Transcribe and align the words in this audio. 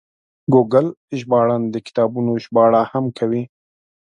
ګوګل 0.53 0.87
ژباړن 1.19 1.63
د 1.73 1.75
کتابونو 1.87 2.31
ژباړه 2.43 2.81
هم 2.91 3.05
کوي. 3.17 3.43